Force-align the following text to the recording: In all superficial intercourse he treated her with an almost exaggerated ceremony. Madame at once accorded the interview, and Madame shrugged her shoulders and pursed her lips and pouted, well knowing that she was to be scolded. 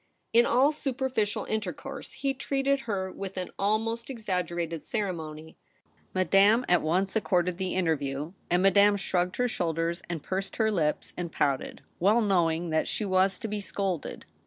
In 0.33 0.47
all 0.47 0.71
superficial 0.71 1.45
intercourse 1.45 2.13
he 2.13 2.33
treated 2.33 2.79
her 2.89 3.11
with 3.11 3.37
an 3.37 3.51
almost 3.59 4.09
exaggerated 4.09 4.83
ceremony. 4.83 5.57
Madame 6.11 6.65
at 6.67 6.81
once 6.81 7.15
accorded 7.15 7.59
the 7.59 7.75
interview, 7.75 8.33
and 8.49 8.63
Madame 8.63 8.97
shrugged 8.97 9.35
her 9.37 9.47
shoulders 9.47 10.01
and 10.09 10.23
pursed 10.23 10.55
her 10.55 10.71
lips 10.71 11.13
and 11.15 11.31
pouted, 11.31 11.83
well 11.99 12.19
knowing 12.19 12.71
that 12.71 12.87
she 12.87 13.05
was 13.05 13.37
to 13.37 13.47
be 13.47 13.61
scolded. 13.61 14.25